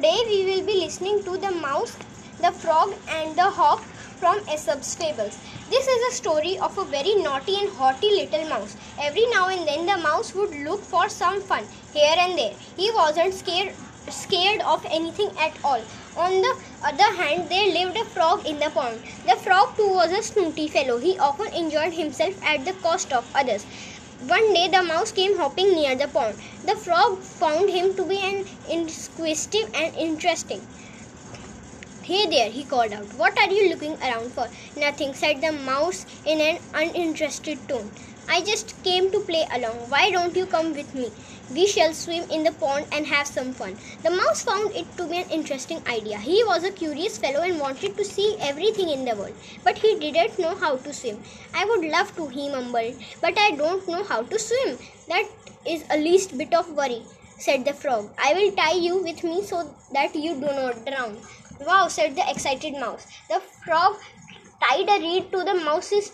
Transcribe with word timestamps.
Today 0.00 0.24
we 0.28 0.44
will 0.46 0.64
be 0.64 0.76
listening 0.80 1.22
to 1.24 1.36
the 1.36 1.50
mouse, 1.50 1.94
the 2.40 2.50
frog, 2.52 2.94
and 3.06 3.36
the 3.36 3.50
hawk 3.56 3.82
from 4.20 4.38
Aesop's 4.48 4.94
fables. 4.94 5.36
This 5.68 5.86
is 5.86 6.00
a 6.08 6.16
story 6.16 6.56
of 6.58 6.78
a 6.78 6.84
very 6.84 7.16
naughty 7.16 7.56
and 7.60 7.68
haughty 7.68 8.08
little 8.08 8.48
mouse. 8.48 8.78
Every 8.98 9.26
now 9.26 9.48
and 9.48 9.68
then 9.68 9.84
the 9.84 9.98
mouse 9.98 10.34
would 10.34 10.56
look 10.64 10.80
for 10.80 11.10
some 11.10 11.42
fun 11.42 11.66
here 11.92 12.16
and 12.16 12.38
there. 12.38 12.54
He 12.78 12.90
wasn't 12.92 13.34
scared 13.34 13.74
scared 14.08 14.62
of 14.62 14.86
anything 14.86 15.32
at 15.38 15.52
all. 15.62 15.82
On 16.16 16.40
the 16.40 16.56
other 16.82 17.12
hand, 17.20 17.50
there 17.50 17.70
lived 17.70 17.98
a 17.98 18.06
frog 18.06 18.46
in 18.46 18.58
the 18.58 18.70
pond. 18.70 19.02
The 19.26 19.36
frog 19.36 19.76
too 19.76 19.92
was 20.00 20.12
a 20.12 20.22
snooty 20.22 20.68
fellow. 20.68 20.96
He 20.96 21.18
often 21.18 21.52
enjoyed 21.52 21.92
himself 21.92 22.42
at 22.42 22.64
the 22.64 22.72
cost 22.88 23.12
of 23.12 23.30
others. 23.34 23.66
One 24.20 24.54
day 24.54 24.68
the 24.68 24.82
mouse 24.82 25.12
came 25.12 25.36
hopping 25.36 25.74
near 25.74 25.96
the 25.96 26.06
pond. 26.06 26.38
The 26.62 26.76
frog 26.76 27.24
found 27.24 27.70
him 27.70 27.96
to 27.96 28.04
be 28.06 28.18
an 28.18 28.44
inquisitive 28.68 29.68
and 29.74 29.94
interesting. 29.96 30.68
Hey 32.10 32.26
there, 32.28 32.50
he 32.50 32.64
called 32.64 32.92
out. 32.92 33.06
What 33.18 33.38
are 33.38 33.48
you 33.48 33.68
looking 33.68 33.92
around 34.02 34.32
for? 34.32 34.48
Nothing, 34.76 35.14
said 35.14 35.40
the 35.40 35.52
mouse 35.52 36.04
in 36.26 36.40
an 36.40 36.58
uninterested 36.74 37.68
tone. 37.68 37.88
I 38.28 38.40
just 38.42 38.72
came 38.82 39.12
to 39.12 39.20
play 39.20 39.46
along. 39.54 39.76
Why 39.90 40.10
don't 40.10 40.34
you 40.34 40.46
come 40.46 40.72
with 40.74 40.92
me? 40.92 41.12
We 41.54 41.68
shall 41.68 41.94
swim 41.94 42.28
in 42.28 42.42
the 42.42 42.50
pond 42.50 42.86
and 42.90 43.06
have 43.06 43.28
some 43.28 43.52
fun. 43.52 43.76
The 44.02 44.10
mouse 44.10 44.42
found 44.42 44.74
it 44.74 44.88
to 44.96 45.06
be 45.06 45.18
an 45.18 45.30
interesting 45.30 45.80
idea. 45.86 46.18
He 46.18 46.42
was 46.42 46.64
a 46.64 46.72
curious 46.72 47.16
fellow 47.16 47.42
and 47.42 47.60
wanted 47.60 47.96
to 47.96 48.04
see 48.04 48.36
everything 48.40 48.88
in 48.88 49.04
the 49.04 49.14
world, 49.14 49.36
but 49.62 49.78
he 49.78 49.96
didn't 50.00 50.36
know 50.36 50.56
how 50.56 50.78
to 50.78 50.92
swim. 50.92 51.22
I 51.54 51.64
would 51.64 51.84
love 51.84 52.16
to, 52.16 52.26
he 52.26 52.48
mumbled, 52.48 52.96
but 53.20 53.38
I 53.38 53.52
don't 53.52 53.86
know 53.86 54.02
how 54.02 54.22
to 54.22 54.36
swim. 54.36 54.78
That 55.06 55.28
is 55.64 55.84
a 55.90 55.96
least 55.96 56.36
bit 56.36 56.54
of 56.54 56.72
worry, 56.72 57.02
said 57.38 57.64
the 57.64 57.72
frog. 57.72 58.10
I 58.18 58.34
will 58.34 58.50
tie 58.50 58.80
you 58.88 59.00
with 59.00 59.22
me 59.22 59.44
so 59.44 59.72
that 59.92 60.16
you 60.16 60.34
do 60.34 60.50
not 60.60 60.84
drown. 60.84 61.16
Wow, 61.60 61.88
said 61.88 62.16
the 62.16 62.28
excited 62.30 62.74
mouse. 62.74 63.06
The 63.28 63.40
frog 63.64 63.96
tied 64.62 64.88
a 64.88 64.98
reed 64.98 65.30
to 65.32 65.44
the 65.44 65.54
mouse's 65.54 66.10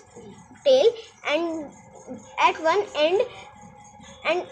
tail 0.65 0.87
and 1.29 1.71
at 2.39 2.61
one 2.61 2.85
end 2.97 3.21
and 4.25 4.47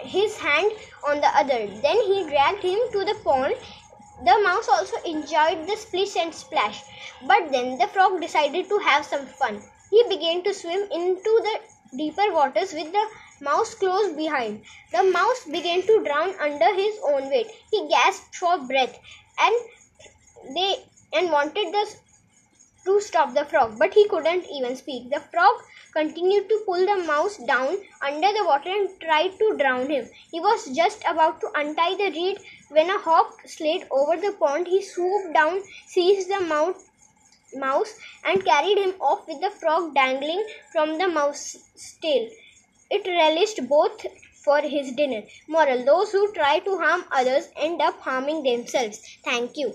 his 0.00 0.38
hand 0.38 0.72
on 1.08 1.20
the 1.20 1.28
other. 1.28 1.66
Then 1.82 2.00
he 2.02 2.26
dragged 2.28 2.62
him 2.62 2.78
to 2.92 3.04
the 3.04 3.16
pond. 3.24 3.54
The 4.24 4.38
mouse 4.44 4.68
also 4.68 4.96
enjoyed 5.04 5.66
the 5.66 5.76
splish 5.76 6.16
and 6.16 6.34
splash. 6.34 6.84
But 7.26 7.50
then 7.50 7.78
the 7.78 7.88
frog 7.88 8.20
decided 8.20 8.68
to 8.68 8.78
have 8.78 9.06
some 9.06 9.26
fun. 9.26 9.62
He 9.90 10.02
began 10.08 10.42
to 10.44 10.52
swim 10.52 10.82
into 10.90 11.40
the 11.46 11.60
deeper 11.96 12.32
waters 12.32 12.74
with 12.74 12.92
the 12.92 13.06
mouse 13.40 13.74
close 13.74 14.12
behind. 14.12 14.62
The 14.92 15.02
mouse 15.04 15.44
began 15.44 15.82
to 15.82 16.04
drown 16.04 16.34
under 16.40 16.74
his 16.74 16.98
own 17.04 17.30
weight. 17.30 17.50
He 17.70 17.88
gasped 17.88 18.36
for 18.36 18.58
breath 18.66 18.98
and 19.38 19.54
they 20.56 20.76
and 21.12 21.30
wanted 21.30 21.72
the 21.72 21.86
to 22.86 23.00
stop 23.00 23.34
the 23.34 23.44
frog, 23.44 23.78
but 23.78 23.92
he 23.92 24.08
couldn't 24.08 24.46
even 24.52 24.76
speak. 24.76 25.10
The 25.10 25.20
frog 25.32 25.54
continued 25.92 26.48
to 26.48 26.62
pull 26.64 26.86
the 26.86 27.02
mouse 27.04 27.36
down 27.38 27.76
under 28.00 28.32
the 28.32 28.44
water 28.46 28.70
and 28.70 28.88
tried 29.00 29.38
to 29.38 29.56
drown 29.58 29.90
him. 29.90 30.08
He 30.30 30.40
was 30.40 30.66
just 30.76 31.02
about 31.08 31.40
to 31.40 31.50
untie 31.56 31.96
the 31.96 32.10
reed 32.10 32.38
when 32.68 32.90
a 32.90 32.98
hawk 32.98 33.40
slid 33.46 33.86
over 33.90 34.16
the 34.16 34.32
pond. 34.38 34.68
He 34.68 34.82
swooped 34.82 35.34
down, 35.34 35.62
seized 35.86 36.30
the 36.30 36.40
mouse, 36.40 36.84
mouse 37.54 37.94
and 38.24 38.44
carried 38.44 38.78
him 38.78 38.94
off 39.00 39.26
with 39.26 39.40
the 39.40 39.50
frog 39.50 39.94
dangling 39.94 40.46
from 40.72 40.98
the 40.98 41.08
mouse's 41.08 41.96
tail. 42.00 42.28
It 42.90 43.06
relished 43.06 43.68
both 43.68 44.06
for 44.44 44.60
his 44.60 44.92
dinner. 44.92 45.22
Moral 45.48 45.84
Those 45.84 46.12
who 46.12 46.32
try 46.32 46.60
to 46.60 46.78
harm 46.78 47.04
others 47.10 47.48
end 47.56 47.82
up 47.82 48.00
harming 48.00 48.44
themselves. 48.44 49.00
Thank 49.24 49.56
you. 49.56 49.74